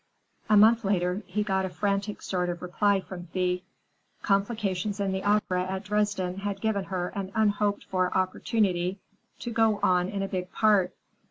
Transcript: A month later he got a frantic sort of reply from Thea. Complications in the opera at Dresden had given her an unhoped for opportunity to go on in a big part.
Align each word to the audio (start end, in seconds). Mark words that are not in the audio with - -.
A 0.49 0.57
month 0.57 0.83
later 0.83 1.21
he 1.27 1.43
got 1.43 1.63
a 1.63 1.69
frantic 1.69 2.23
sort 2.23 2.49
of 2.49 2.63
reply 2.63 3.01
from 3.01 3.27
Thea. 3.27 3.59
Complications 4.23 4.99
in 4.99 5.11
the 5.11 5.21
opera 5.21 5.63
at 5.65 5.83
Dresden 5.83 6.37
had 6.37 6.59
given 6.59 6.85
her 6.85 7.09
an 7.09 7.31
unhoped 7.35 7.83
for 7.83 8.11
opportunity 8.17 8.97
to 9.41 9.51
go 9.51 9.79
on 9.83 10.09
in 10.09 10.23
a 10.23 10.27
big 10.27 10.51
part. 10.51 10.95